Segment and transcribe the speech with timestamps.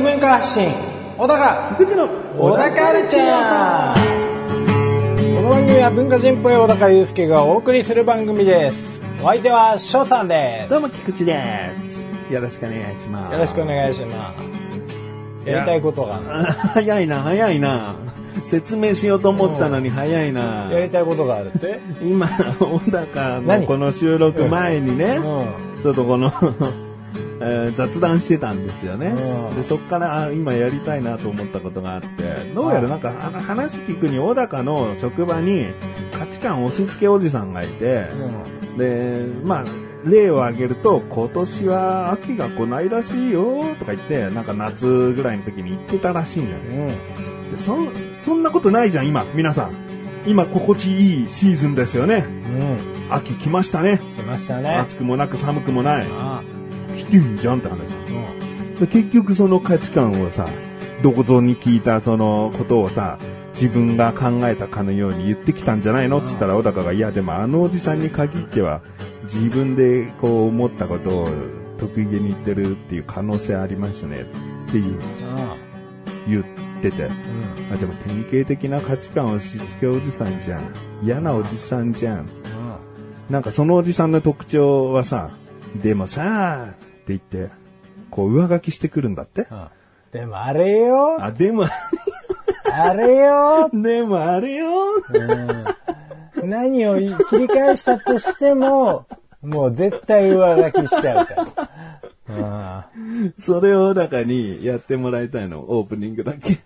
[0.00, 0.66] 的文化発信
[1.18, 2.08] 小高福地の
[2.38, 9.02] 小高カルチャーこの番組は文化人っぽい小高祐介がお送りする番組です。
[9.22, 12.08] お相手は翔さんでどうも菊池です。
[12.32, 13.28] よろしくお願いします。
[13.28, 13.32] す。
[13.34, 14.34] よろしくお願いしま
[15.44, 15.50] す。
[15.50, 15.60] や。
[15.60, 16.22] りたいことが。
[16.24, 17.96] あ早いな、早いな。
[18.42, 20.70] 説明しようと思ったのに早いな。
[20.72, 21.78] やりたいことがあるって？
[22.00, 22.26] 今、
[22.58, 23.66] 小高の何？
[23.66, 26.32] この収録前にね、うちょっとこの、
[27.40, 29.08] えー雑談してたんですよね。
[29.08, 32.08] うんでそっからあ今やりたいなと思ったことがあって、
[32.54, 35.66] どうやらなんか話聞くに小高の職場に
[36.18, 38.06] 価値観押し付けおじさんがいて、
[38.74, 39.64] んで、まあ、
[40.04, 47.76] 例を挙げると、今年は秋が来ないらしいよとか言って、なんか夏ぐらいの時に言ってたらしいのようんうんでそ。
[48.24, 49.72] そんなことないじゃん、今、皆さん。
[50.26, 52.24] 今、心地いいシーズンですよね。
[52.26, 54.00] うん秋来ましたね。
[54.18, 56.06] 来ましたね暑くもなく寒くもない。
[56.10, 56.42] あ
[56.90, 57.78] 来てんじゃんって話。
[57.78, 58.80] うん。
[58.80, 60.48] で結局その価値観をさ、
[61.02, 63.18] どこぞに聞いたそのことをさ、
[63.54, 66.18] 自分が考えたかのように言ってきたんじゃないの？
[66.18, 68.82] っつったら小高が、いやでもあのおじさんに限っては、
[69.24, 71.28] 自分でこう思ったことを
[71.78, 74.22] 得意げに言ってるっていう可能性ありますね。
[74.68, 74.98] っていう。
[75.36, 75.56] あ
[76.28, 76.44] 言っ
[76.82, 77.12] てて、うん
[77.72, 80.62] あ、でも典型的な価値観を押し付けおじさんじゃん。
[81.02, 82.28] 嫌なおじさんじゃん。
[83.28, 85.30] なんかそのおじさんの特徴はさ、
[85.82, 86.74] でもさ、
[87.08, 87.50] 言って、
[88.10, 89.42] こう上書きしてくるんだって。
[89.50, 89.66] うん
[90.12, 91.66] でもあれよあ、でも、
[92.72, 94.68] あれよ でもあれよ。
[95.08, 96.96] うん何を
[97.28, 99.06] 切り返したとしても、
[99.42, 101.34] もう絶対上書きしちゃうか
[102.28, 102.88] ら。
[103.38, 106.58] それをだかにやってもらいたいの、オープニングだけ。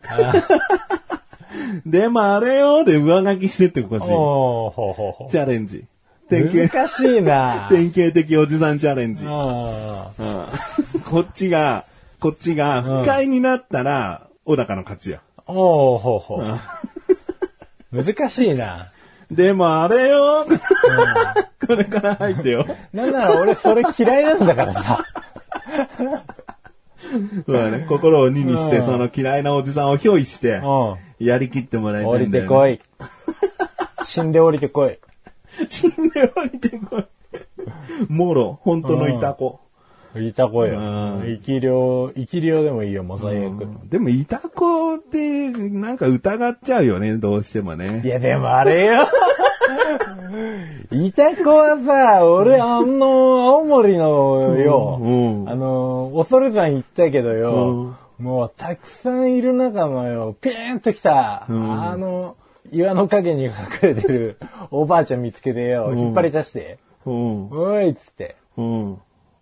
[1.87, 5.31] でもあれよで上書きしてってほしい。
[5.31, 5.85] チャレンジ。
[6.27, 6.31] う。
[6.31, 7.67] 典型、難しいな。
[7.71, 9.25] 典型的おじさんチャレンジ。
[11.05, 11.85] こっちが、
[12.21, 15.21] こっちが不快になったら、小高の勝ちよ。
[15.47, 16.61] おーほうほう。
[18.05, 18.87] 難しいな。
[19.31, 20.47] でもあれよ、
[21.67, 22.67] これから入ってよ。
[22.93, 25.05] なんなら俺それ嫌いなんだからさ。
[27.47, 27.87] そうだね。
[27.89, 32.49] 心を鬼にして、うんその嫌いなおじさんを憑依して、うやりきってもらいたいんだよ、ね。
[32.49, 32.79] てこい。
[34.05, 34.99] 死んで降りてこい。
[35.69, 37.05] 死んで降りてこい。
[38.09, 39.61] もろ、本当のいた子。
[40.17, 41.23] いたこようん。
[41.27, 43.67] 生き量、生き量でもいいよ、もう最悪。
[43.91, 48.03] でも、いた子って、なんか疑っちゃうよね、どうしてもいね。
[48.05, 49.09] や、でもあれよ。
[50.93, 55.09] いた子はさ、俺、あの、青森のよ、う
[55.45, 62.37] んあの、恐山行ったけどよ、もう、たくさんいる中のよ、ピーンと来た、んあの、
[62.73, 63.53] 岩の陰に隠
[63.83, 64.39] れてる
[64.71, 67.51] おばあちゃん見つけてよ、引っ張り出して、うん。
[67.51, 68.99] おいっつって、うん。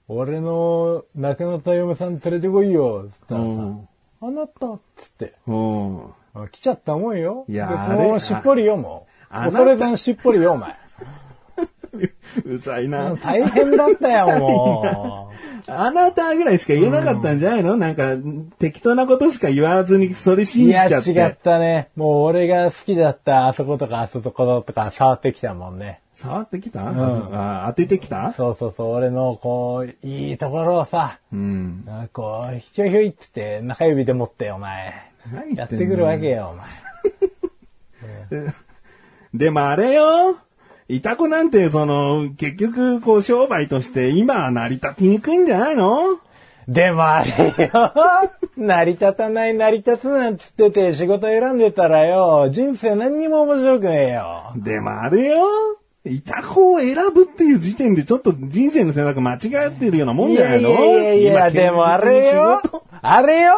[0.09, 3.88] 俺の亡くなった嫁さん連れてこいよ、つったらさ、うん
[4.25, 6.05] あなたっつって、うん。
[6.34, 7.44] あ来ちゃったもんよ。
[7.49, 9.12] いやでそのしっぽりよ、もう。
[9.31, 10.77] あなた恐れ山しっぽりよ、お前。
[12.44, 13.14] うざいな。
[13.16, 15.30] 大変だったよ、 も
[15.66, 18.16] あなたぐらいしか言えなかったんじゃないの、なんか、
[18.58, 20.44] 適当なことしか言わずに、それう。
[20.44, 21.10] 信いや、じちゃって。
[21.12, 21.88] 違ったね。
[21.97, 26.00] もう俺が好きだったあそことかあそことか触ってきたもんね。
[26.14, 28.32] 触ってきた、んあ当ててきた？
[28.32, 31.84] そうそうそう、俺のこう、いいところをさ、うん。
[31.88, 34.92] あこう、ひょいひょいって言って中指で持って、お前。
[35.32, 38.53] 何やっててくるわけよ、お前。
[39.34, 40.36] でもあれよ。
[40.97, 46.19] いた子なんて、その、結局、こう、商売として、今は成り立ちにくいんじゃないの？
[46.69, 47.92] でもあれよ。
[48.56, 54.53] 成り立たない成り立つなんつってて仕事選んでたらよ、人生何にも面白くねえよ。
[54.56, 55.44] でもあれよ。
[56.04, 60.71] いた子を選ぶっていう時点で、ちょっと人生の選択間違ってるようなもんいじゃないの？
[60.71, 62.62] やいやいやいや、今でもあれよ。
[63.00, 63.54] あれよ。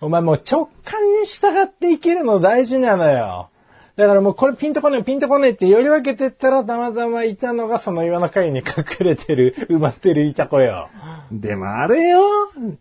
[0.00, 3.50] お前もう直感に従って生きるの大事なのよ。
[3.98, 8.64] だからもうこれピンとこねえ、ピンとこねえってより分けてったらたまたまいたのがその岩の陰に隠
[9.00, 10.88] れてる、埋まってるいた子よ。
[11.32, 12.20] でもあれよ。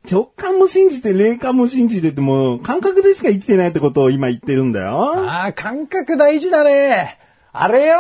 [0.10, 5.28] 直感も信じて、霊感も信じてって、もう、感覚でしか生きてないってことを今言ってるんだよ。
[5.28, 7.18] ああ、感覚大事だね。
[7.52, 7.98] あれよ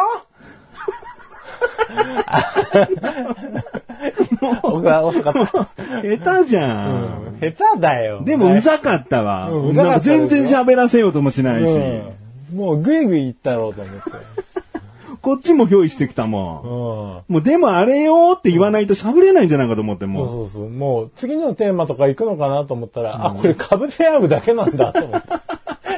[4.61, 5.69] 僕は遅かった。
[6.03, 7.39] 下手じゃん。
[7.41, 8.21] 下手だよ。
[8.23, 9.49] でも、うざかったわ。
[9.49, 11.71] うんうざかった全然喋らせようともしないし。
[11.71, 14.01] うんもうぐいぐい行ったろうと思って。
[15.21, 17.31] こっちも憑依してきたもん。
[17.31, 17.35] うん。
[17.35, 20.27] もうでもあれよって言わないと喋れないんじゃないかと思ってそうもう。
[20.27, 20.69] そうそう。
[20.69, 25.27] もう次のテーマとか行くのかなと思ったら、あ、これ被せ合うだけなんだと思って。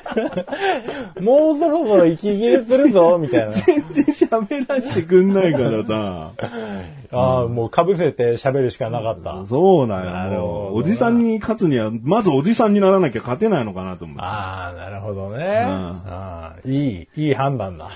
[1.22, 3.52] もうそろそろ息切れするぞ、 みたいな。
[3.52, 6.32] 全然喋らせてくんないからさ。
[7.12, 9.46] ああ、もう被せて喋るしかなかった。
[9.48, 10.42] そうだなるよ。
[10.42, 14.22] ほどおじさんに勝つには、まずおじさんにならなきゃ勝てないのかなと思って。
[14.24, 15.66] ああ、なるほどね。
[15.68, 17.90] ああいい、いい判断だ。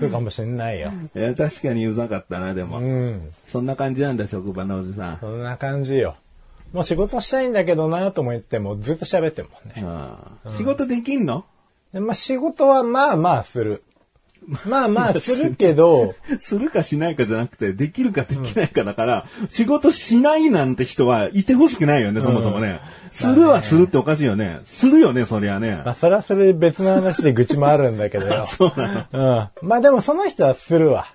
[0.00, 0.90] そうかもしんないよ。
[1.14, 2.78] いや、確かにうざかったな、でも。
[2.78, 3.30] うん。
[3.44, 5.16] そんな感じなんだ、職場のおじさん。
[5.18, 6.16] そんな感じよ。
[6.72, 9.82] もう仕事したいんだけどなと思ってもずっと喋ってるもんね。
[10.44, 11.44] うん仕事できんの？
[11.92, 13.82] でまあ仕事はまあまあする。
[14.66, 22.80] まあまあするけど、 するかしないかじゃなくて、できるかできないかだから、仕事しないなんて人はいてほしくないよね、そもそもね。
[23.12, 24.60] するはするっておかしいよね。
[24.64, 25.82] するよね、そりゃね。
[25.84, 28.46] まあそれはそれで別の話で愚痴もあるんだけどよ。
[28.48, 29.50] そうなの。
[29.62, 29.68] うん。
[29.68, 31.06] まあでもその人はするわ。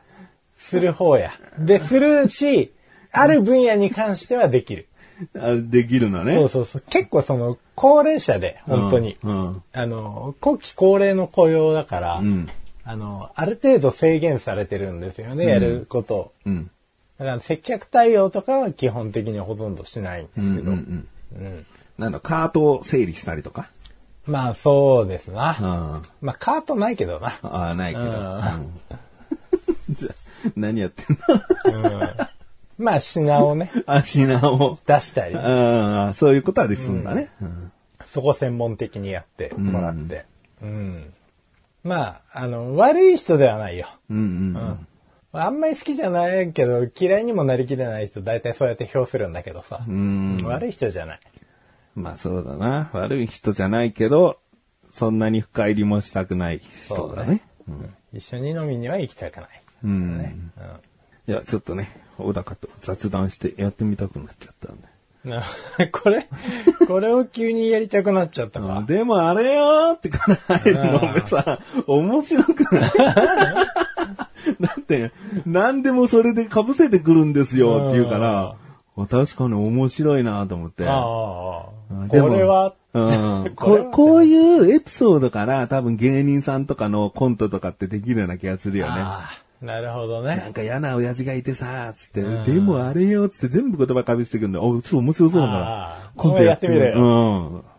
[0.56, 1.32] する方や。
[1.60, 2.74] で、するし、
[3.12, 4.88] ある分野に関してはできる。
[5.40, 6.34] あできるのね。
[6.36, 6.84] そうそうそう。
[6.90, 9.18] 結構その、高齢者で、本当に。
[9.24, 9.64] うん。
[9.74, 12.50] あの、後期高齢の雇用だから、うん。
[12.84, 16.34] あの、ある程度制限されてるんですよね、やること。
[16.46, 16.52] だ
[17.26, 20.50] から接客対応とかは基本的にほとんどしないんでうん。
[20.50, 20.72] すけど。
[20.72, 21.08] うん。
[21.38, 21.66] うん
[21.98, 23.70] なんだ、カートを整理したりとか？
[24.26, 25.56] まあそうですな。
[25.58, 27.32] あまあカートないけどな。
[27.42, 28.06] あ、ないけど。
[28.06, 28.82] うんうん
[29.92, 31.18] じゃあ何やってん
[31.72, 32.00] の？
[32.78, 34.78] まあ品をね、 あ、品を。
[34.86, 37.30] 出したり、ああ、そういうことはできるんだね。
[37.42, 37.72] うん
[38.06, 40.26] そこ専門的にやってもらって。
[40.62, 41.14] うん。
[41.84, 43.90] まあ、あの、悪い人ではないよ。
[44.10, 44.88] うんうん
[45.38, 49.84] あんまり好きじゃないけど、嫌いにもなりきれない人、大体そうやって評するんだけどさ。
[49.86, 50.38] うん。
[50.40, 50.46] うん。
[50.46, 51.20] 悪い人じゃない。
[51.94, 52.90] まあそうだな。
[52.94, 54.40] 悪い人じゃないけど、
[54.92, 57.42] そんなに深入りもしたくない人だね。
[58.14, 59.50] 一緒に飲みには行きたくない。
[59.84, 60.18] うん。
[60.20, 60.38] ね
[61.28, 64.96] いや、ちょっとね、小高と雑談してやってみたくなっちゃったんで。
[65.92, 66.28] これ、
[66.88, 68.84] これを急にやりたくなっちゃったか。
[68.88, 72.92] でもあれよーってから入るのがさ、面白くない？
[74.62, 75.12] だって、
[75.48, 78.56] 何でもそれで被せてくるんですよって言うから、
[79.08, 80.84] 確かに面白いなと思って。
[80.84, 81.74] こ
[82.10, 89.02] れは、うん、 ここういうエピソードから多分芸人さんとかのコントとかってできるような気がするよね。
[89.62, 90.36] ああなるほどね。
[90.36, 94.68] なんか嫌な親父がいてさ、つって、うんでもあれよ、つって全部言葉かびせてくるんだよ。
[94.68, 96.12] お、ちょっと面白そうだかあらあ。
[96.16, 97.76] お前やってみろようん。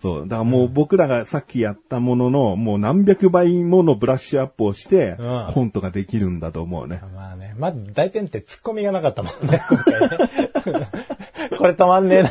[0.00, 0.22] そう。
[0.22, 7.00] だからもう僕らがさっきやったものの、もう何百倍ものブラッシュアップをしてうん、コントができるんだと思うね。
[7.14, 10.88] まあね、まず大前提ツッコミがなかったもんね、今回ね。
[11.58, 12.30] これ止まんねえな。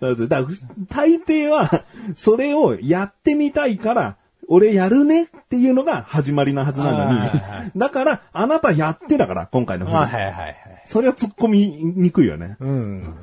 [0.00, 0.46] だから
[0.88, 1.84] 大抵は、
[2.16, 4.16] それをやってみたいから、
[4.48, 10.82] 俺やるねっていうのが始まりのはずなのにはいはい、だから、あなたやってだから、今回のまあ、風にはいはいはい。
[10.84, 12.56] それは突っ込みにくいよね。
[12.58, 13.14] うん。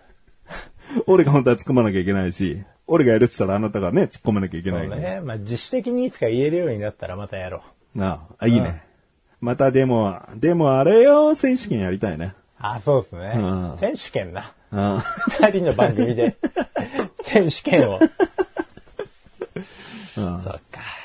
[1.06, 5.02] 俺が本当は突っ込まなきゃいけないし、俺がやるって言ったらあなたがね、突っ込まなきゃいけないから。
[5.02, 5.20] そうね。
[5.20, 7.62] まあ自主的にいつか言えるようになったらまたやろ
[7.94, 8.02] う。
[8.02, 8.82] ああ、いいね。
[9.40, 12.34] またでも、でもあれよ、選手権やりたいね。
[12.58, 13.78] あ、そうですねうん。
[13.78, 14.52] 選手権な。
[14.72, 16.38] あ二人の番組で、
[17.24, 18.00] 選手権を。
[20.16, 20.95] あそっか。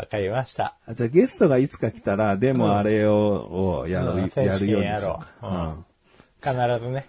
[0.00, 0.76] わかりました。
[0.86, 5.48] あじゃあゲストがいつか来たら、でもあれよ、をやる、うんやるようにしよやろうう。
[5.48, 5.84] うん
[6.42, 7.06] 必ずね。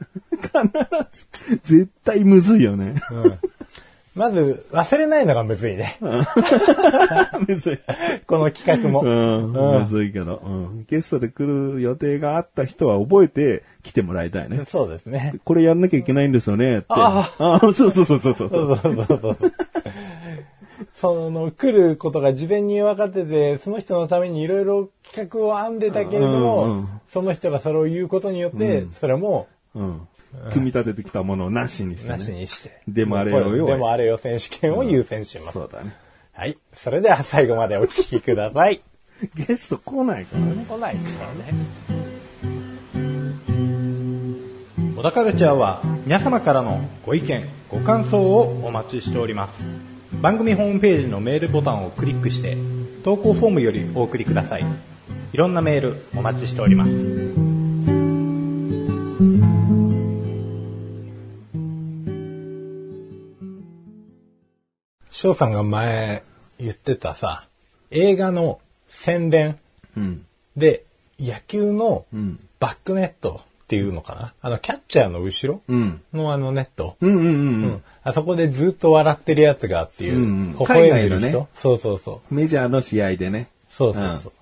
[1.63, 3.01] 絶対むずいよね。
[3.11, 3.39] うん。
[4.13, 5.97] まず、忘れないのがむずいね。
[7.47, 7.79] むずい。
[8.27, 8.99] この企画も。
[9.03, 10.85] うん、うんむずいけど、うん。
[10.89, 14.65] ゲストで来る予定があった人は覚えて来てもらいたいね。
[14.67, 15.35] そうですね。
[15.45, 16.87] これやんなきゃいけないんですよね、って。
[16.89, 18.35] あああ、そうそうそうそうそう。
[18.35, 19.37] そうそうそうそう。
[20.93, 30.07] その、来ることが事前に分かってて、その人のためにいろいろ企画を編んでたけれども、うんうんその人がそれを言うことによって、それも、うん。
[30.53, 32.13] 組み立ててきたものをなしにして、ね。
[32.13, 32.81] なしにして。
[32.87, 35.53] でもあれよよでもあれよ選手権を優先します。
[35.53, 35.93] そうだね。
[36.31, 36.57] はい。
[36.73, 38.81] それでは最後までお聞きください。
[39.35, 40.65] ゲスト来ないからね。
[40.67, 42.01] 来ないからね。
[44.95, 49.90] 小田カルチャーは皆様からのご意見、ご感想をお待ちしております。
[50.21, 52.55] 番組ホームページのメールボタンをクリックして、
[53.03, 54.65] 投稿フォームよりお送りください。
[55.33, 56.91] いろんなメールお待ちしております。
[65.09, 66.21] 翔さんが前
[66.59, 67.47] 言ってたさ、
[67.89, 68.59] 映画の
[68.89, 69.57] 宣伝
[69.97, 70.25] うん。
[70.55, 70.85] で、
[71.19, 72.39] 野球のうん。
[72.59, 74.33] バックネットっていうのかな？
[74.41, 75.61] あの、キャッチャーの後ろ？
[75.69, 76.01] うん。
[76.11, 76.97] のあのネット？
[76.99, 77.25] うんうんうん。
[77.25, 77.83] ううんん。
[78.03, 82.35] あそこでずっと笑ってるやつがっていう、うんうん微笑んでる人、ねそうそうそう。
[82.35, 83.47] メジャーの試合でね。
[83.69, 84.33] そうそうそう。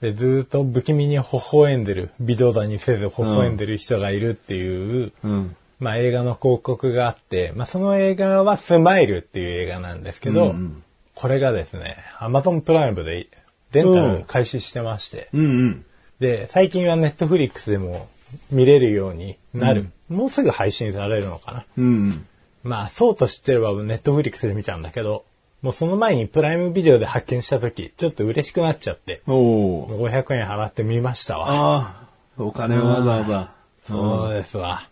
[0.00, 5.56] で、ずっと不気味に微笑んでる、微動だにせず微笑んでる人がいるっていう、うん。
[5.80, 10.82] まあ映画の広告があって、まあその映画はスマイルっていう映画なんですけど、うんうん
[11.16, 13.26] これがですね、アマゾンプライムで
[13.72, 15.84] レンタル開始してまして、うんうん。
[16.20, 18.06] で、最近はネットフリックスでも
[18.50, 19.90] 見れるようになる。
[20.08, 21.64] もうすぐ配信されるのかな。
[21.76, 22.26] うんうん。
[22.62, 25.24] まあ、そうと知ってればネットフリックスで見たんだけど、
[25.62, 29.88] もうその前にプライムビデオで発見した時、ちょっと嬉しくなっちゃって、おお。
[30.08, 31.46] 500円払って見ましたわ。
[31.48, 32.06] あ
[32.38, 33.54] あ、お金をわざわざ。
[33.88, 34.88] そうですわ。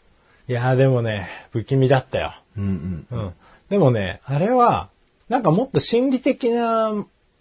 [0.48, 2.34] いやーでもね、不気味だったよ。
[2.56, 3.18] うんうん。
[3.18, 3.32] うん。
[3.68, 4.88] でもね、あれは、
[5.28, 6.92] なんかもっと心理的な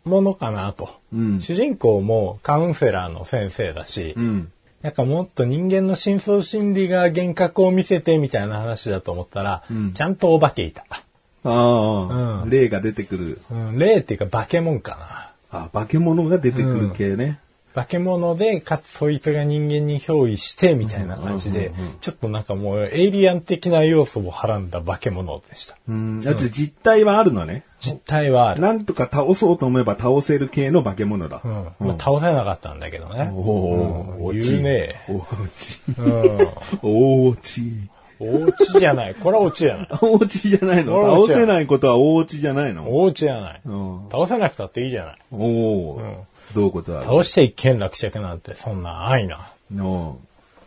[0.05, 0.89] ものかなと。
[1.13, 4.51] うん主人公もカウンセラーの先生だし、うん。
[4.83, 10.85] なんかもっと人間の深層心理が幻覚を見せてみたいな話だと思ったら、うんちゃんとお化けいた。
[10.91, 11.01] あ
[11.45, 13.41] あ、うん霊が出てくる。
[13.49, 15.59] うん、霊っていうか化け物かな。
[15.65, 17.39] あ、化け物が出てくる系ね。
[17.73, 25.77] 化け物で、かつそいつが人間に憑依して、みたいな感じで、ちょっとなんかもうエイリアン的な要素をはらんだ化け物でした。
[25.87, 26.21] うん。
[26.21, 27.63] だって実体はあるのね。
[27.79, 28.61] 実態はある。
[28.61, 31.41] なんとか倒そうと思えば倒せる系の化け物だ。
[31.43, 31.51] うん。
[31.87, 33.31] まあ、倒せなかったんだけどね。
[33.33, 34.95] おお、うん言うね。
[35.09, 35.23] おう
[35.57, 35.81] ち。
[35.97, 36.49] うん。
[36.81, 37.89] おうち。
[38.19, 39.15] お家じゃない。
[39.15, 39.87] これはお家じゃない。
[40.01, 43.61] おうちじゃないの倒せないことはおうちじゃないのお家じゃない。
[43.65, 45.15] うん倒せなくたっていいじゃない。
[45.31, 49.49] おお、どういうことだろ倒して一件落着なんてそんな安易な。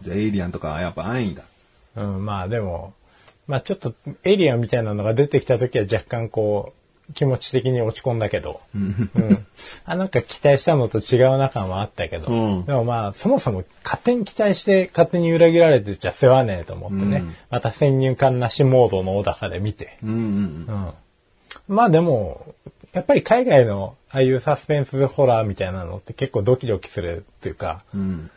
[0.03, 1.43] じゃあエイリアンとかはやっぱ安易だ。
[1.97, 2.95] うん、まあでも、
[3.47, 9.47] まあちょっとエイリアンみたいなのが出てきた時は若干こう、気持ち的に落ち込んだけど、うん。
[9.85, 12.65] あ、なんか期待したのと違う中もあったけど、うん。
[12.65, 20.17] でもまあそもそも勝手に期待して勝手に裏切られてちゃ世話ねえと思ってね、また先入観なしモードの小高で見て、うんうん。
[20.19, 21.75] うん。
[21.77, 22.55] まあでも、
[22.97, 28.31] やっぱり海外のああいうサスペンスホラーみたいなのって結構ドキドキするっていうか、うん。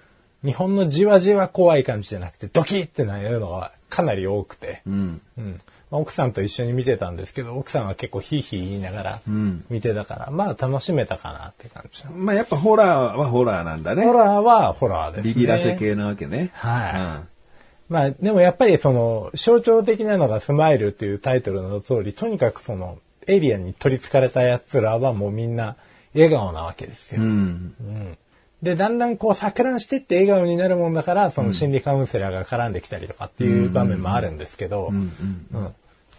[0.43, 5.21] 日本のじわじわ怖い感じじゃなくてドキってなるのがかなり多くて、うん。
[5.37, 12.05] うんまあ奥さんと一緒に見てたんですけど、奥さんは結構ヒーヒー言いながらん見てたから、まあ楽しめたかなって感じ。
[12.07, 14.03] まあやっぱホラーはホラーなんだね。
[14.03, 15.33] ホラーはホラーですね。
[15.33, 16.51] ビビらせ系なわけね。
[16.53, 22.99] はいまあでもやっぱりその象徴的なのがスマイルっていうタイトルの通り、とにかくその
[23.29, 25.75] エイリアンに取り憑かれた奴らはもうみんな
[26.15, 27.21] 笑顔なわけですよ。
[27.21, 27.75] うん。
[27.79, 28.17] うん。
[28.63, 35.13] で、だんだんこう錯乱してって笑顔になるもんだから、その心理カウンセラーが絡んできたりとかっていう場面もあるんですけど、うん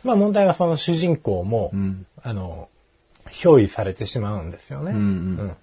[0.02, 1.72] まあ問題はその主人公も、
[2.22, 2.70] あの、
[3.30, 4.92] 憑依されてしまうんですよね。
[4.92, 5.56] うん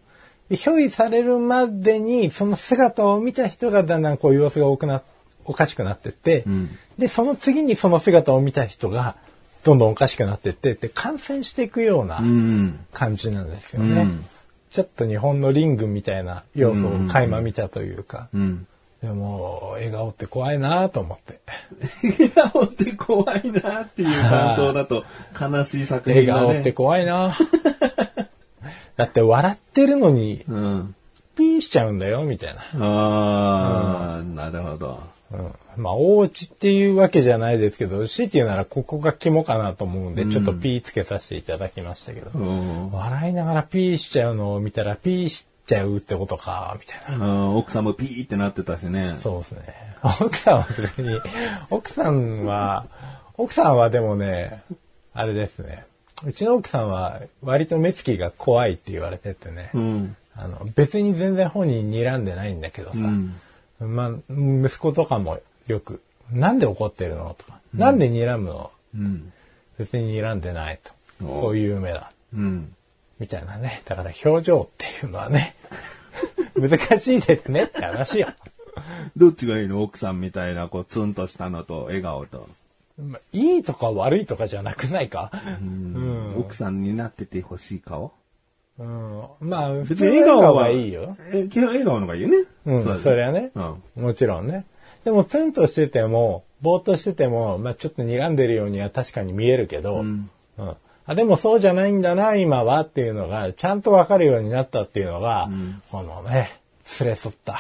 [0.50, 5.02] で憑依されるまでに、その姿を見た人がだんだんこう様子が多くな、
[5.46, 6.46] おかしくなってって、
[6.98, 9.16] で、その次にその姿を見た人が、
[9.64, 12.80] どんどんおかしくなってって、で、感染していくようなうん。
[12.94, 14.02] 感じなんですよね。
[14.02, 14.26] うん
[14.70, 18.68] ちょっと日本のリングみたいな要素を垣間見たというか、うん。
[19.02, 21.40] でも、笑顔って怖いなと思って。
[22.04, 25.04] 笑顔って怖いなっていう感想だと
[25.40, 26.40] 悲しい作品だね。
[26.40, 27.36] 笑顔って怖いな
[28.98, 30.96] だって笑ってるのに、うん。
[31.36, 32.62] ピーしちゃうんだよ、みたいな。
[32.80, 35.00] ああ、なるほど。
[35.32, 47.26] うん、まあ、お家っていうわけじゃないですけど、強いて言うならここが肝かなと思うんで、ちょっとピーつけさせていただきましたけど、うん笑いながらピーしちゃうのを見たらピーしちゃうってことか、みたいな。
[47.26, 49.16] うん奥さんもピーってなってたしね。
[49.22, 49.88] そうですね。
[50.22, 51.20] 奥さんは別に、
[51.70, 52.86] 奥さんは、
[53.36, 54.64] 奥さんはでもね、
[55.14, 55.86] あれですね。
[56.26, 59.72] うちの奥さんは割と目つきが怖いって言われててね。
[59.74, 60.16] うん。
[60.36, 63.00] あの別に全然本人睨んでないんだけどさ、
[63.80, 68.72] まあ、息子とかもよく、なんで怒ってるのとか、なんで睨むの？
[68.96, 69.32] うん。
[69.78, 70.92] 別に睨んでないと。
[71.24, 72.12] おこういう目だ。
[72.34, 72.74] うん。
[73.20, 73.82] みたいなね。
[73.86, 75.56] だから表情っていうのはね、
[76.58, 78.30] 難しいですねって話よ。
[79.16, 79.84] どっちがいいの？
[79.84, 82.48] 奥さんみたいな、こう、ツンとしたのと、笑顔と。
[83.00, 85.32] まあいいとか悪いとかじゃなくないか？
[85.62, 86.36] うん。
[86.38, 88.12] 奥さんになっててほしい顔？
[88.80, 91.18] うん、まあ、普別通に笑顔ははいいよ。
[91.32, 92.38] え、基本笑顔の方がいいよね。
[92.66, 93.62] うん、だねそれはね、う
[94.02, 94.04] ん。
[94.04, 94.66] もちろんね。
[95.04, 100.76] でも、ツンとしてても、ぼーっとしてても、まあ、ちょっと睨んでるようには確かに見えるけど、んうん
[101.10, 105.50] あでもそうじゃないんだな、今はっていうのが、ちゃんとわかるようになったっていうのが、
[105.90, 106.60] このね、
[107.00, 107.60] 連れ添った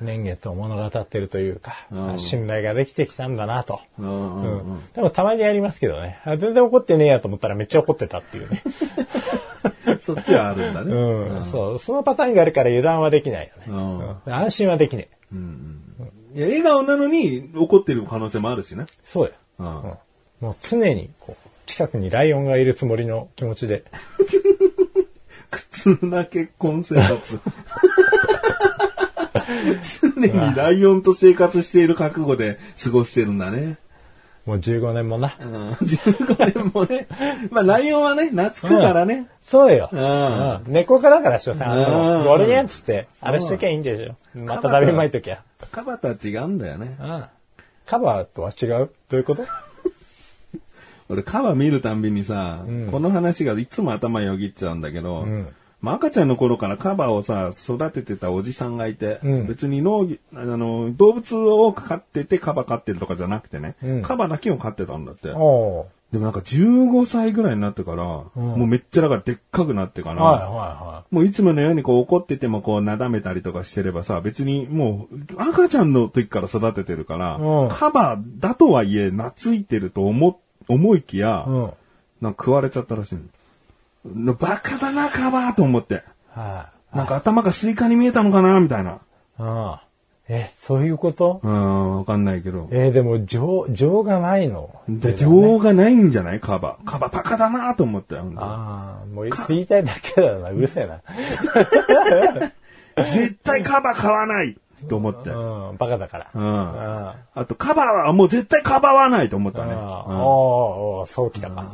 [0.00, 3.80] 年月を物語ってるというか、うん信頼ができてきたんだなと。
[3.98, 4.92] うんうんうん。
[4.92, 6.20] でもたまにありますけどね。
[6.24, 8.62] あ全然怒ってねえやと思ったらめっちゃ怒ってたっていうね。
[10.02, 10.92] そっちはあるんだね。
[10.92, 11.78] うん、そう。
[11.78, 13.64] そのパターンがあるから油断はできないよね。
[13.68, 15.22] うんうん安心はできねえ。
[16.34, 18.86] いや、笑顔なのに怒ってる可能性もあるしね。
[19.04, 19.32] そうよ。
[19.58, 19.66] うん。
[20.40, 23.84] もう常に、こう、近くにライオンがいるつもりの気持ちで。
[25.50, 27.40] 苦痛な結婚生活。
[30.00, 33.76] 常にライオンと生活している覚悟で過ごしてるんだね。
[34.46, 35.34] もう15年もな。
[35.40, 37.06] うん、15年もね。
[37.50, 39.28] まあ、ライオンはね、懐くからね。
[39.44, 39.88] そうよ。
[39.92, 44.16] うんうん猫科だからしょ、さ、あうんの、ゴルニャンつって、あれしときゃいいんでしょ。
[44.40, 45.42] またダメ巻いときゃ。
[45.70, 46.96] カバとは違うんだよね。
[47.00, 47.24] うん。
[47.86, 49.44] カバーとは違うどういうこと？
[51.08, 55.48] 俺、カバ見るたんびにさ、この話がいつも頭よぎっちゃうんだけど、ん
[55.82, 65.30] まあ、赤ちゃんの頃からカバをさ、育ててたおじさんがいて、うん別に農業、あの、動物を飼っててカバ飼ってるとかじゃなくてね、うんカバだけを飼ってたんだって。
[65.32, 81.60] おでもなんか15歳ぐらいになってから、んもうめっちゃだからでっかくなってから、はいはもういつものようにこう怒っててもこう宥めたりとかしてればさ、別にもう赤ちゃんの時から育ててるから、うんカバだとはいえ懐いてると思、思いきや、いはい。
[81.60, 81.72] うん。
[82.20, 83.22] なんか食われちゃったらしいの。
[84.04, 86.02] バカだな、カバと思って。
[86.34, 86.96] はい。
[86.96, 88.98] なんか頭がスイカに見えたのかなみたいな。
[89.38, 89.76] うん。
[90.28, 91.40] え、そういうこと？
[91.42, 92.68] うーん、わかんないけど。
[92.70, 94.70] えーでも、情、情がないの？
[94.88, 96.78] で情がないんじゃないカバ。
[96.84, 98.14] カババカだなと思って。
[98.16, 100.50] 本当ああ、もう言いたいだけだな。
[100.50, 101.00] うるせえな。
[103.04, 104.56] 絶対カバ買わない
[104.88, 105.30] と思って。
[105.30, 106.26] うん、バカだから。
[106.34, 106.44] うん。
[106.44, 109.72] ああと、カバはもう絶対カバわないと思ったね。
[109.74, 110.24] あ、うんおー
[111.00, 111.64] おーそうきたか。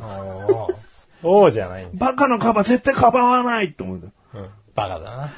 [1.22, 2.06] おーおーじゃないんだ。
[2.06, 4.06] バカのカバ絶対カバわないと思った。
[4.38, 5.28] うん、バカだな。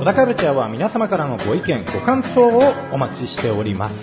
[0.00, 3.94] 小田カルチャーは皆様からのご意見、ご感想をお待ちしております。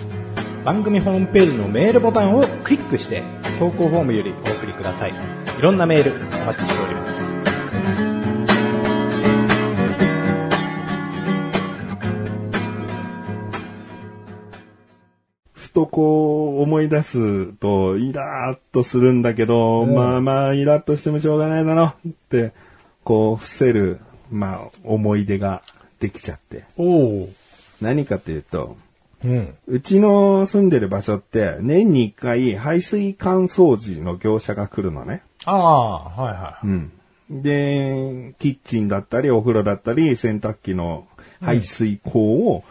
[0.65, 3.23] 番組ホームページのメールボタンをクリックして、
[3.59, 5.11] 投稿フォームよりお送りください。
[5.11, 7.02] いろんなメールお待ちしております。
[15.73, 22.53] ふとこう思い出すとイラーっとするんだけど、まあまあイラッとしてもしょうがないだろって、
[23.03, 23.99] こう伏せる、
[24.31, 25.63] まあ思い出が
[25.99, 26.65] できちゃって。
[27.81, 28.77] 何かというと、
[29.23, 29.55] うん。
[29.67, 35.23] うちの住んでる場所って年に一回排水管掃除の業者が来るのね。
[35.45, 36.91] ああ、はいはうん。
[37.31, 41.07] で、キッチンだったりお風呂だったり洗濯機の
[41.41, 42.63] 排水口を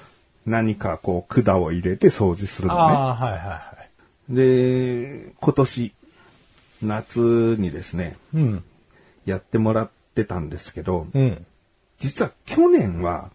[0.46, 2.70] 何かこう管を入れて掃除するい。
[2.70, 2.82] のね。
[2.82, 3.60] ああ、はいはいは
[4.30, 4.34] い。
[4.34, 5.94] で、今年、
[6.82, 8.64] 夏にですね、うん。
[9.24, 11.46] やってもらってたんですけど、うん。
[11.98, 13.30] 実は去年は、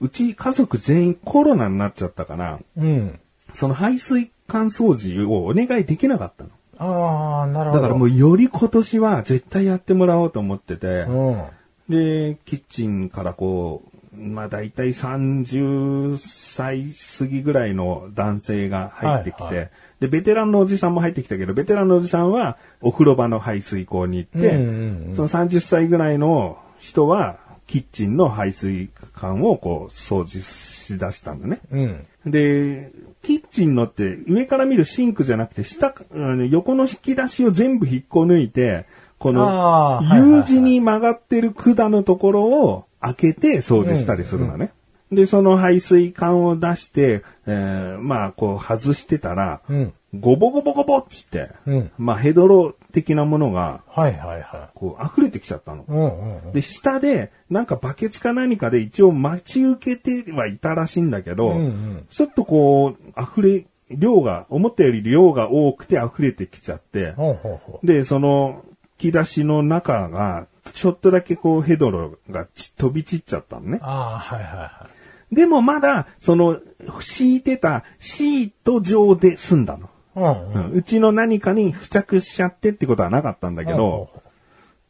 [0.00, 3.20] うち家族全員コロナになっちゃったから、うん。
[3.52, 6.50] その排水管掃除をお願いできなかったの。
[6.78, 7.82] ああ、なるほど。
[7.82, 11.44] だからもうより今年は絶対やってもらおうと思ってて、うん。
[11.88, 13.91] で、キッチンからこう、
[14.22, 16.86] まあ大体30歳
[17.18, 19.68] 過ぎぐらいの男性が入ってきて、はいは
[20.00, 31.60] で、ベテランのおじさんも入ってきたけど、ベテランのおじさんはお風呂場の排水口に行って、うんうんうんその30歳ぐらいの人はキッチンの排水管をこう掃除しだしたんだね。
[31.70, 32.30] うん。
[32.30, 32.90] で、
[33.22, 38.86] キッチンのって上から見るシンクじゃなくて下、うん横の引き出しを全部引っこ抜いて、
[39.18, 44.72] こあの U 字に曲がってる管のところを開けて掃除したりするのね。
[45.12, 49.92] で、その排水管を出して、えーまあ、こう外してたら、うん。
[50.18, 55.86] ゴボゴボゴボっつって、うんまあ、ヘドロ的なものが、はいはいはこう溢れてきちゃったのい。。
[55.88, 56.52] うんうんうん。
[56.52, 68.64] で、下で、なんかバケツか何かで一応待ち受けてはいたらしいんだけど、うんうんちょっとこう、溢れ、量が、思ったより量が多くて溢れてきちゃって、ほうほうほで、その、
[68.98, 73.84] 引き出しの中が、ちょっとだけこうヘドロがち飛び散っちゃったのねう。。
[73.84, 74.88] ああ、はいはいは
[75.30, 76.60] でもまだ、その、
[77.00, 79.86] 敷いてたシート上で済んだの。
[79.86, 79.88] い。
[80.16, 80.64] うんうん。
[80.66, 84.10] うんうちの何かに付着しちゃってってことはなかったんだけど、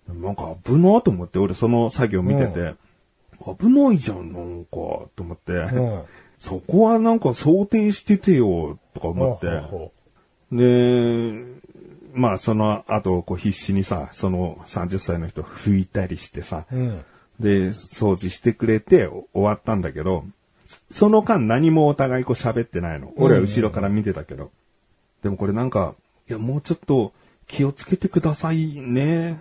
[0.08, 2.74] なんか危なと思って、俺その作業見てて、
[3.44, 4.70] 危ないじゃん、なんか、
[5.16, 6.02] と思って、うん。
[6.38, 9.46] そこはなんか想定しててよ、とか思って、
[10.50, 11.44] で、
[12.12, 17.04] まあその後、こう必死にさ、その30歳の人拭いたりしてさ、ううん。
[17.40, 20.24] で、掃除してくれて終わったんだけど、
[20.90, 23.12] その間何もお互いこう喋ってないの。
[23.16, 24.50] 俺は後ろから見てたけど。
[25.22, 25.94] でもこれなんか、
[26.28, 27.12] いやもうちょっと
[27.46, 29.38] 気をつけてくださいね、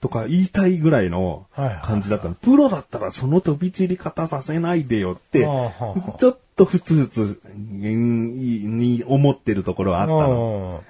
[0.00, 1.46] とか言いたいぐらいの
[1.82, 2.34] 感じだったの。
[2.34, 10.84] プロだったらその飛び散り方させないでよってちょっとふつふつに思ってるところはあったの。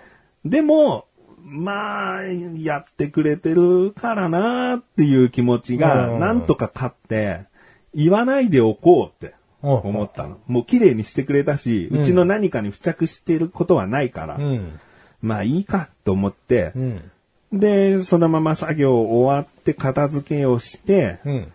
[0.45, 1.07] でも、
[1.55, 7.47] まあ、やってくれてるからなっていう気持ちが、うんなんとか勝って、
[7.95, 10.39] 言わないでおこうって思ったの。
[10.49, 14.81] もう綺麗にしてくれたし、うちの何かに付着してることはないから、うん。
[15.23, 17.11] まあいいかと思ってう、ん。
[17.53, 21.53] で、そのまま作業終わって片付けをして、うん。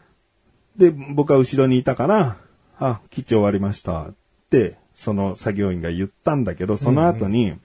[0.77, 2.37] で、僕は後ろにいたから、
[2.79, 4.13] あ、キッチン終わりましたっ
[4.49, 7.55] て、その作業員が言ったんだけど、その後に、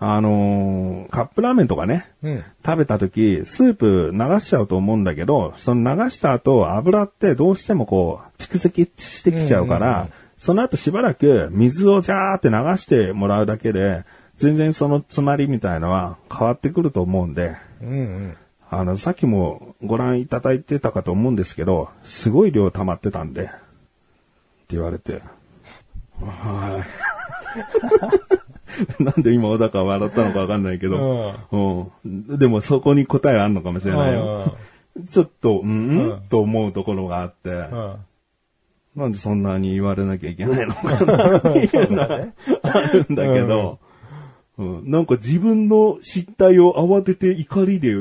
[0.00, 2.44] あのーカップラーメンとかね、うん。
[2.64, 14.04] 食べた時、スープ流しちゃうと思うんだけど、その流した後、油ってどうしてもこう、蓄積してきちゃうから、その後しばらく水をジャーって流してもらうだけで、
[14.36, 18.36] 全然その詰まりみたいのは変わってくると思うんで、うんうん。
[18.70, 23.52] あの、さっきもご覧いただいてたかと思うんですけど、すごい量溜まってたんで、って
[24.76, 25.22] 言われて、
[26.20, 28.17] はい。
[29.00, 32.38] なんで今小高笑ったのかわかんないけど、うん。
[32.38, 34.56] でもそこに答えあんのかもしれないよ。
[35.06, 37.94] ちょっと、うん、うんと思うところがあって、うん。
[38.96, 41.38] なんでそんなに言われなきゃいけないのかな。
[41.38, 42.28] っていうのが
[42.62, 43.78] あるんだけど、
[44.58, 47.94] うん、なんか自分の失態を慌てて怒りで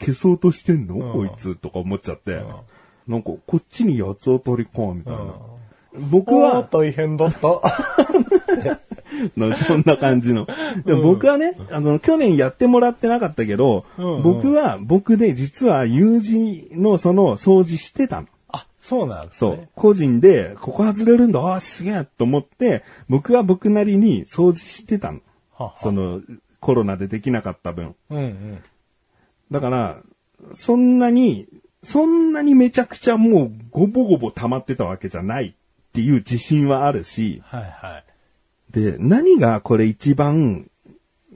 [0.00, 1.12] 消そうとしてんの、うん。
[1.12, 2.42] こいつとか思っちゃって、
[3.06, 5.34] なんかこっちに八つ当たりか、みたいな。
[6.10, 7.40] 僕は、大変だった。
[9.36, 10.46] なそんな感じの。
[10.84, 18.28] でも僕はね、あの、去年やってもらってなかったけど、うんうん僕は、僕で実は友人のその掃除してたの。
[18.48, 19.68] あ、そうなんですそうね。。
[19.74, 25.20] 個人で、ここ外れるんだ、ああ、すげえと思って、僕は僕なりに掃除してたの。
[25.56, 26.20] ははその、
[26.60, 27.94] コロナでできなかった分。
[28.10, 28.58] うんうん。
[29.50, 29.98] だから、
[30.52, 31.46] そんなに、
[31.82, 35.52] そんなにめちゃくちゃもうごぼごぼ溜まってたわけじゃないっ
[35.92, 38.04] ていう自信はあるし、はいはい。
[38.72, 40.70] で、何がこれ一番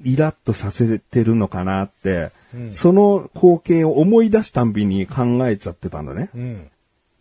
[0.04, 6.30] イラッとさせてるのかなって、うんその光景を思い出すたんびに考えちゃってたのね。
[6.36, 6.70] うん。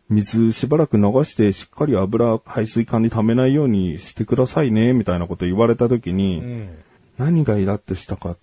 [0.10, 6.84] 水しばらく流してしっかり油排水管に溜めないようにしてくださいね、みたいなこと言われた時に、うん。
[7.18, 8.38] 何がイラッとしたか。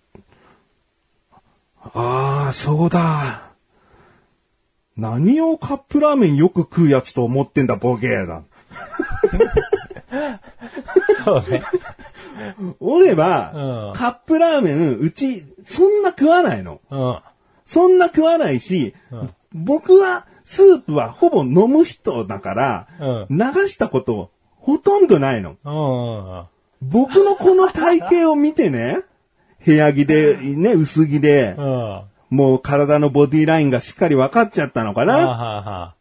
[1.80, 3.52] ああ、そうだ。
[4.96, 8.42] 何をカップラーメンよく食うやつと思ってんだ、ボケーだ。
[11.24, 11.62] そうね。
[12.80, 16.80] 俺は、うんカップラーメン、うち、そんな食わないの。
[16.90, 17.18] うん。
[17.66, 25.56] そんな食わないし、うん僕は、スープはほぼ飲む人だから、うん流したこと、ほとんどないの。
[25.64, 25.70] う
[26.84, 26.88] ん。
[26.88, 29.00] 僕のこの体型を見てね、
[29.64, 32.02] 部屋着で、ね、薄着でう、ん。
[32.30, 35.12] もう体のボディラインがしっかり分かっちゃったのかはな。
[35.28, 35.94] はは。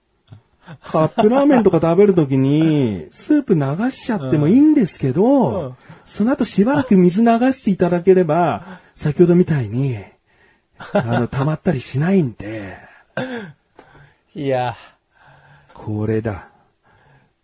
[0.84, 5.76] カップラーメンとか食べるときに、スープ流しちゃってもいいんですけど、うん。
[6.06, 9.98] その後しばらく水流していただければ、先ほどみたいに、
[10.94, 12.76] あの、溜まったりしないんで、
[14.36, 14.76] いや、
[15.74, 16.50] これだ。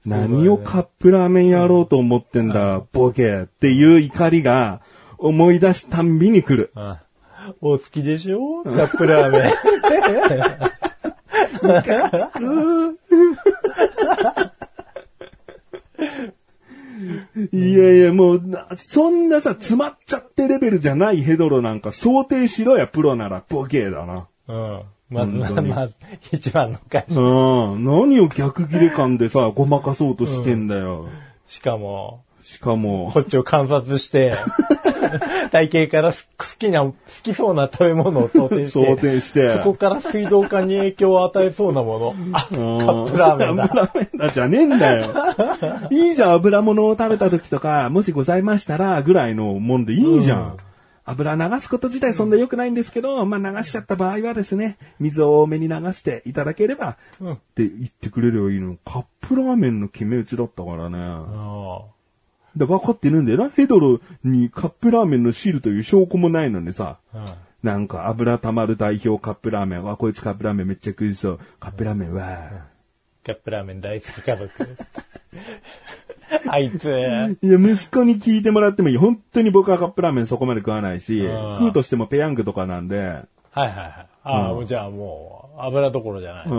[0.06, 3.42] 何をカップラーメンやろうと思ってんだ、ボケ。
[3.44, 4.82] っていう怒りが
[5.18, 6.72] 思い出すたんびに来る。
[6.76, 6.98] うん。
[7.62, 8.64] お好きでしょ？
[8.64, 9.52] カップラーメン。
[17.52, 24.28] いやいや、もうな、そんなさ、詰まっちゃってレベルじゃないヘドロなんか想定しろや、プロなら、ボケだな。
[24.48, 24.84] うん。
[25.10, 25.96] まず、本当にまず、
[26.32, 27.06] 一番の回。
[27.10, 27.86] うん。
[27.86, 31.10] 何を逆切れ感でさ、ごまかそうとしてんだよ。
[31.48, 34.36] しかも、しかもこ、っちを観察して、
[35.52, 36.18] 体型から好
[36.60, 42.16] きな、好きそうな食べ物を想定して、想定してそこから水道管に影響を与えそうなもの。
[42.34, 43.64] あ、カップラーメンだ。
[43.64, 45.12] 油ラーメンだじゃねえんだよ。
[45.90, 50.40] いいじゃん、油物を食べた時とか、もしございましたら、ぐらいのもんでいいじゃん。
[50.40, 50.58] うん
[51.08, 58.76] 油流すこと自体そんな良くないんですけど、まあ流しちゃった場合はですね、水を多めに流していただければ、うんって言ってくれればいいの。
[58.84, 60.98] カップラーメンの決め打ちだったからね。
[61.00, 61.82] あ
[62.56, 63.50] で、分かってるんだよな。
[63.50, 67.26] ヘドロにカップラーメンの汁という証拠もないのにさ、あうん
[67.66, 69.84] なんか油溜まる代表カップラーメン。
[69.84, 71.40] わ、こいつカップラーメンめっちゃ食いそう。
[71.60, 72.68] カップラーメンは、
[73.26, 74.52] カップラーメン大好き家族。
[76.48, 78.98] あいつ、いや、息子に聞いてもらってもいい。
[78.98, 84.08] 本当に僕はカップラーメンそこまで食わないし、うん食うとしてもペヤングとかなんで、はいはいはい。
[84.24, 86.46] ああ、じゃあもう、油どころじゃない。
[86.48, 86.54] う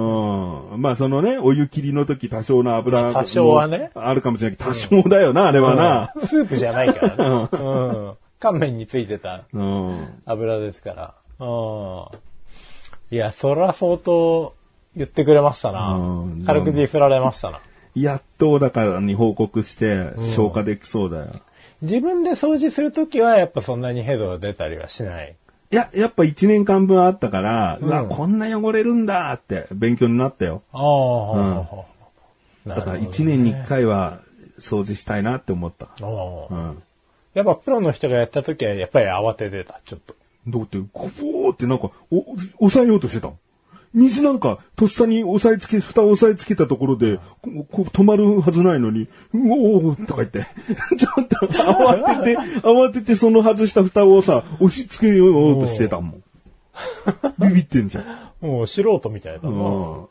[0.76, 0.80] ん。
[0.80, 6.12] まあそのね、お湯切りの時多少の油まあ多少はねあるかもしれないけど、多少だよな、あれはな。
[6.14, 7.48] うんスープじゃないからね。
[7.52, 8.12] うん。
[8.38, 10.22] 乾麺についてたうん。
[10.26, 11.14] 油ですから。
[11.38, 13.14] うん。
[13.14, 14.54] いや、そら相当
[14.96, 16.44] 言ってくれましたなうん。
[16.44, 17.60] 軽くディスられましたな。
[17.94, 21.26] やっとだからに報告して消化できそうだよ。
[21.82, 25.34] 自分で掃除するときはやっぱそんなにヘドが出たりはしない。
[25.70, 30.62] いや、やっぱ1年間分あったから、うんうわ、こんな汚れるんだって勉強になったよ。
[30.72, 31.66] あ
[32.66, 34.20] あ、だから1年に1回は
[34.58, 35.86] 掃除したいなって思った。
[35.86, 36.82] ああうん。
[37.34, 40.14] やっぱプロの人がやったときはやっぱり慌ててた、ちょっと。
[40.48, 42.24] だって、ゴボーってなんか、お、
[42.66, 43.32] 押さえようとしてた。
[43.96, 49.38] 水なんか、とっさに押さえつけ、蓋を押さえつけたところで、ここう止まるはずないのに、う
[49.78, 50.46] おーとか言って、
[50.98, 56.22] ちょっと慌てて、慌ててその外した蓋をさ、押し付けようとしてたもん。
[57.38, 58.46] ビビってんじゃん。
[58.46, 59.48] もう素人みたいだな。
[59.48, 60.06] うん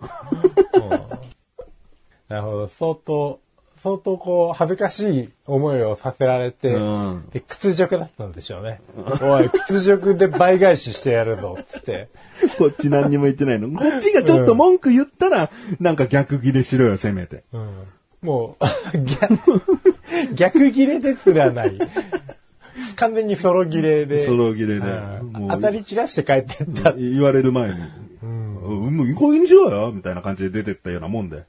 [2.28, 2.68] なるほど。
[2.68, 3.40] 相当、
[3.86, 8.82] 相当こう、恥ずかしい思いをさせられて、うんで、屈辱だったんでしょうね。
[9.22, 12.08] おい、屈辱で倍返ししてやるぞ、つって。
[12.58, 13.70] こっち何にも言ってないの。
[13.70, 17.44] こっちがちょっと文句言ったら、なんか逆ギレしろよ、せめて。
[17.54, 17.70] うん、
[18.24, 19.62] もう、 逆、
[20.34, 21.78] 逆切れですらない。
[22.96, 24.26] 完全にソロ切れで。
[24.26, 24.82] ソロ切れで
[25.48, 26.94] 当たり散らして帰ってった。
[26.94, 27.76] 言われる前に。
[28.24, 28.98] うん。
[28.98, 31.44] もういい加減にしろよみたいな感じで出てったようなもんで。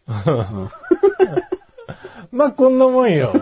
[2.36, 3.32] まあ、こんなもんよ。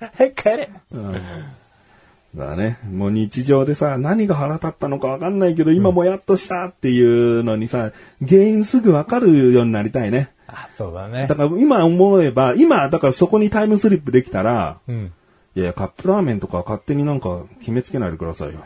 [0.00, 0.70] はい、帰れ。
[0.90, 1.12] うん。
[1.12, 7.92] だからね、もう日常でさ、何が腹立ったのかわかんないけど、今もやっとしたっていうのにさ、
[8.26, 10.30] 原因すぐわかるようになりたいね。
[10.46, 11.34] あ、そうだねだ。
[11.34, 15.12] から今思えば、今、だからそこにタイムスリップできたら、うん。
[15.54, 18.60] いやいや、カップラーメンとか勝手になんか決めつけないでくださいよ。
[18.60, 18.62] っ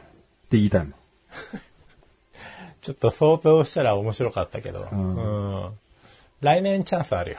[0.48, 0.94] て言いたいもん。
[2.82, 4.86] ちょっと想像したら面白かったけど。
[4.92, 5.70] うん。
[6.40, 7.38] 来年チャンスあるよ。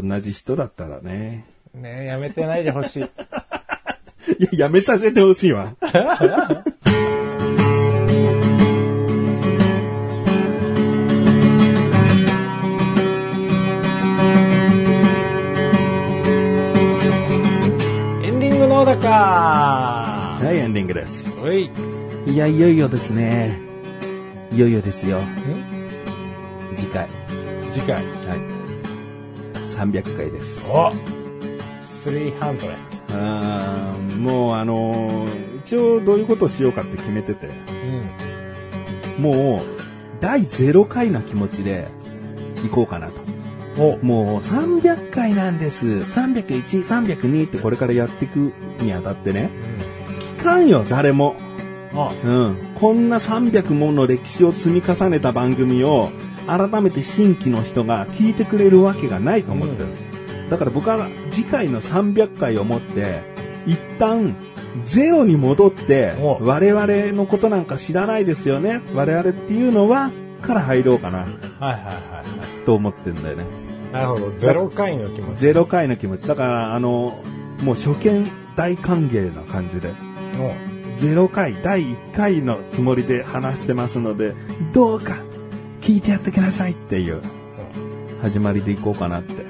[0.00, 1.44] 同じ人だったらね。
[1.74, 3.02] ねえやめてないでほしい。
[3.02, 3.06] い
[4.52, 5.74] や、やめさせてほしいわ。
[5.84, 5.88] エ
[18.30, 21.38] ンディングのだかはい、エンディングです。
[21.38, 21.70] おい。
[22.26, 23.60] いや、いよいよですね。
[24.52, 25.20] いよいよですよ。
[26.74, 27.06] 次回。
[27.70, 27.96] 次回。
[27.96, 28.02] は
[28.48, 28.51] い。
[29.90, 30.64] 300回です。
[30.66, 30.92] お
[32.04, 32.32] !300。
[33.10, 37.48] あーもうあのー一応どういうことをしようかって決めてて、
[39.16, 39.22] うん。
[39.22, 39.64] もう、
[40.20, 41.86] 第0回な気持ちで
[42.64, 43.22] 行こうかなと。
[43.78, 45.86] おもう300回なんです。
[45.86, 49.50] 301、302ってこれからやっていくにあたってね、
[50.38, 51.36] 聞かんよ、誰も。
[51.94, 52.56] あ、うん。
[52.74, 56.10] こんな300もの歴史を積み重ねた番組を、
[56.46, 59.88] 改めて新規の人が聞いてくれるわけがないと思ってる。
[60.50, 63.22] だから僕は次回の300回をもって、
[63.66, 64.34] 一旦、
[64.84, 68.80] ゼロに戻って、お我々のことなんか知らないですよね。
[68.94, 72.24] 我々っていうのは、から入ろうかな、はいはいはいは
[72.62, 72.64] い。
[72.64, 73.44] と思ってんだよね。
[73.92, 74.32] なるほど。
[74.38, 75.38] ゼロ回の気持ち。
[75.38, 76.26] ゼロ回の気持ち。
[76.26, 77.22] だから、あの、
[77.62, 79.90] もう初見大歓迎な感じで。
[80.38, 80.52] お
[80.96, 84.34] 0回、第1回のつもりで話してますので、
[84.72, 85.16] どうか
[85.82, 87.20] 聞いてやってくださいっていう
[88.22, 89.34] 始まりでいこうかなって。
[89.34, 89.40] な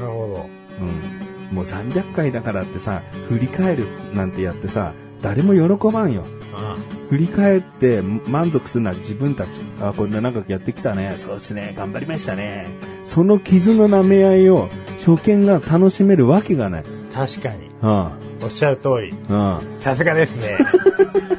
[0.00, 0.48] るほ
[0.80, 1.54] うん。
[1.54, 6.24] もう300回だからってさ、振り返るなんてやってさ、誰も喜ばんよ。
[6.52, 6.58] ど。
[6.58, 6.76] あ
[7.10, 9.60] 振り返って満足するのは自分たち。
[9.80, 11.16] あ、こんな長くやってきたね。
[11.18, 11.74] そうですね。
[11.76, 12.66] 頑張りましたね。
[13.04, 16.84] その傷の舐め合いを初見が楽しめるわけがない。
[17.12, 17.70] 確かに。
[17.82, 18.12] うん。
[18.42, 19.10] おっしゃる通り。
[19.10, 19.60] うん。
[19.80, 20.58] さすがですね。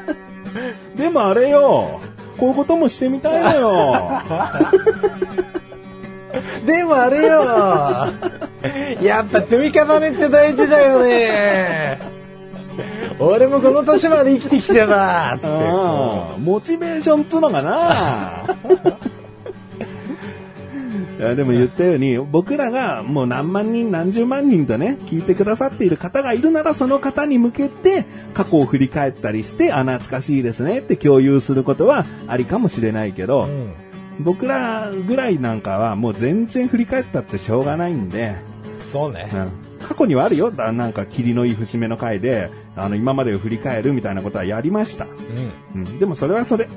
[0.95, 2.01] でもあれよ、
[2.39, 3.95] こういうこともしてみたいのよ。
[6.65, 7.43] でもあれよ。
[9.01, 11.99] やっぱ積み重ねって大事だよね。
[13.19, 15.37] 俺もこの年まで生きてきてな。
[15.37, 15.47] つって。
[16.39, 18.43] モチベーションっつうのかな
[21.19, 33.73] いやでも言ったように、僕らがもう何万人、何十万人とね、聞いてくださっている方がいるなら、その方に向けて、過去を振り返ったりして、あ、懐かしいですねって共有することはありかもしれないけど、うん。
[34.21, 38.37] 僕らぐらいなんかはもう全然振り返ったってしょうがないんで、
[38.89, 39.29] そうね。
[39.33, 40.51] うん過去にはあるよ。
[40.51, 45.05] だなんか、霧のいい節目の回で、あの、今までを振り返るみたいなことはやりました。
[45.75, 45.83] うん。
[45.83, 46.67] うん、でもそれはそれ。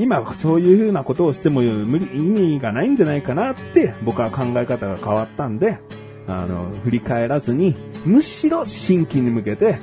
[0.00, 5.78] 今、そういう風なことをしても無理、意味がないんじゃないかなって、僕は考え方が変わったんで、
[6.26, 9.78] あの、振り返らずに、むしろ新規に向けて、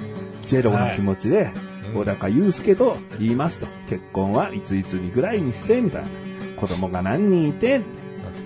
[0.45, 1.51] ゼロの気持ちで、
[1.93, 3.67] 小高祐介と言いますと。
[3.89, 6.08] 結婚はいついつにぐらいにして、みたいな。
[6.58, 7.82] 子供が何人いて、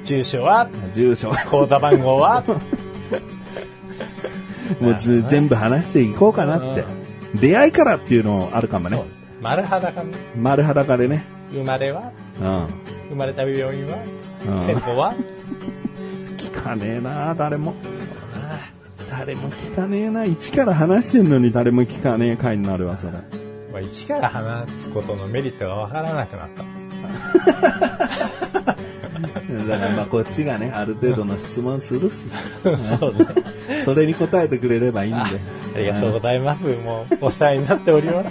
[0.04, 0.70] 住所は？
[0.94, 2.44] 住所、口座番号は？
[4.82, 6.84] もうず全部話していこうかなって。
[7.36, 9.02] 出会いからっていうのあるかもね。。
[9.42, 10.14] 丸裸ね。
[10.38, 11.24] 丸裸でね。
[11.52, 12.12] 生まれは？
[12.40, 12.68] うん。
[13.10, 13.98] 生まれた病院は？
[14.46, 15.14] うん戦後は？
[16.38, 17.74] 聞かねえな誰も。
[19.10, 23.14] 誰も聞かねえな一から話してんのに誰も聞かねえ回になるわ、それ。
[23.14, 23.20] ま
[23.80, 26.64] あ、一から話すことのメリットがわからなくなった。
[29.68, 32.30] だからまあこっちがね、ある程度の質問するし。
[32.64, 33.26] そうね。
[33.86, 35.22] それに答えてくれればいいんで。
[35.76, 36.64] ありがとうございます。
[36.66, 38.30] もう、お世話になっております。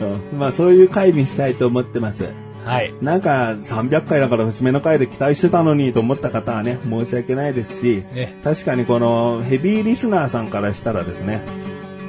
[0.00, 2.28] うんまあそういう回にしたいと思ってます。
[2.66, 2.92] はい。
[3.00, 11.42] なんか300回だから節目の回で期待してたのにと思った方はね、申し訳ないですし、ね確かにこのヘビーリスナーさんからしたらですね、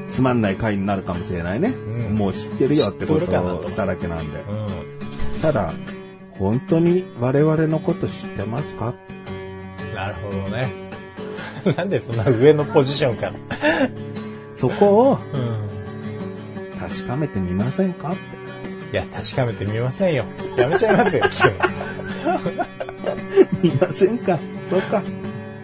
[0.10, 1.70] つまんない回になるかもしれないね。
[1.70, 4.40] んもう知ってるよってことだらけなんで。
[4.40, 5.74] うただ、
[6.32, 8.90] 本当に我々のこと知ってますか？
[8.90, 8.96] ん。
[9.94, 10.72] なるほどね。
[11.78, 13.34] なんでそんな上のポジションから。
[14.52, 15.77] そこをうん。
[16.90, 18.12] 確かめてみませんか？
[18.12, 18.20] って。
[18.94, 20.26] いや、確かめてみませんよ。
[20.58, 21.24] やめちゃいますよ、
[23.62, 24.40] 見ませんか？
[24.70, 25.04] そうか。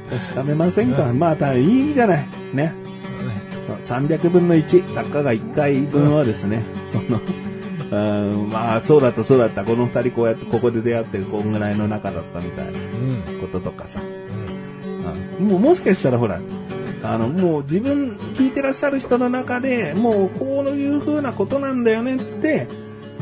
[0.09, 2.27] 確かめませんか、まあ、ただいいじゃない。
[2.53, 2.73] ね。
[3.65, 7.21] そう300分の1、たかが1回分をですね、その、
[7.91, 13.39] うん、まあ、そうだった、そうだった、この二人こうやって、ここで出会って、こんぐらいの仲だったみたいなうん。
[13.39, 14.01] こととかさ。
[14.01, 16.39] うんもうもしかしたらほら、
[17.03, 18.17] あの、もう自分
[18.63, 22.67] らっしゃる人の中で、もうこういう風なことなんだよねって、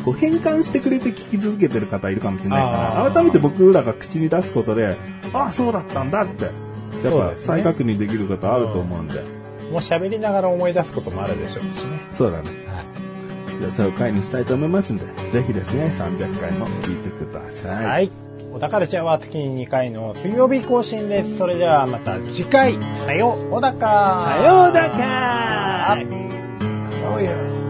[0.05, 4.95] こう変換してくれて聞き続けてる方いるかもしれないから、改めて僕らが口に出すことで、
[5.33, 6.53] ああ、そうだったんだって、やっ
[7.33, 9.21] ぱ再確認できることあると思うんで。
[9.71, 11.99] もう喋りながら思い出すこともあるでしょうしね。
[12.13, 12.49] そうだね。
[12.67, 13.59] はい。
[13.59, 17.85] じゃあそういう回にしたいと思いますんで、ぜひですね、300回も聞いてください。
[17.85, 18.20] はい。
[18.53, 21.37] 小田カルチャーは月に2回の水曜日更新です。
[21.37, 25.97] それではまた次回、さよう、小高さようだか
[27.15, 27.60] おや